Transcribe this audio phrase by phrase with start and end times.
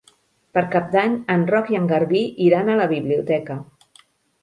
[0.57, 3.63] Per Cap d'Any en Roc i en Garbí iran a la biblioteca.